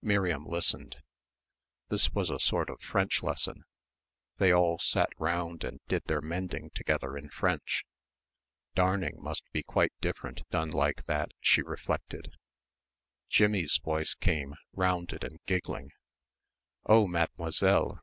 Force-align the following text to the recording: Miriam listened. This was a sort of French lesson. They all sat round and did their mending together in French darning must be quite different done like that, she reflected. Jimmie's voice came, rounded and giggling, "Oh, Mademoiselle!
Miriam 0.00 0.46
listened. 0.46 1.02
This 1.90 2.10
was 2.14 2.30
a 2.30 2.40
sort 2.40 2.70
of 2.70 2.80
French 2.80 3.22
lesson. 3.22 3.64
They 4.38 4.50
all 4.50 4.78
sat 4.78 5.10
round 5.18 5.62
and 5.62 5.78
did 5.88 6.04
their 6.04 6.22
mending 6.22 6.70
together 6.74 7.18
in 7.18 7.28
French 7.28 7.84
darning 8.74 9.16
must 9.22 9.42
be 9.52 9.62
quite 9.62 9.92
different 10.00 10.48
done 10.48 10.70
like 10.70 11.04
that, 11.04 11.32
she 11.38 11.60
reflected. 11.60 12.32
Jimmie's 13.28 13.76
voice 13.84 14.14
came, 14.14 14.54
rounded 14.72 15.22
and 15.22 15.38
giggling, 15.44 15.90
"Oh, 16.86 17.06
Mademoiselle! 17.06 18.00